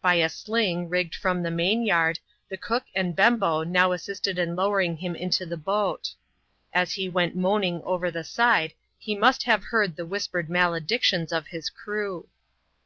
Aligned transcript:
By 0.00 0.14
a 0.14 0.30
sling, 0.30 0.88
rigged 0.88 1.14
from 1.14 1.42
the 1.42 1.50
main 1.50 1.84
yard, 1.84 2.18
the 2.48 2.56
cook 2.56 2.84
and 2.94 3.14
Bembo 3.14 3.62
now 3.62 3.92
assisted 3.92 4.38
in 4.38 4.56
lowering 4.56 4.96
him 4.96 5.14
into 5.14 5.44
the 5.44 5.58
boat. 5.58 6.14
As 6.72 6.92
he 6.94 7.10
went 7.10 7.36
moaning 7.36 7.82
over 7.82 8.10
the 8.10 8.24
side, 8.24 8.72
he 8.98 9.14
must 9.14 9.42
have 9.42 9.64
heard 9.64 9.94
the 9.94 10.06
whispered 10.06 10.48
maledictions 10.48 11.30
of 11.30 11.48
his 11.48 11.68
crew. 11.68 12.26